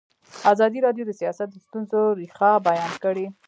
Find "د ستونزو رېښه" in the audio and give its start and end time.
1.51-2.51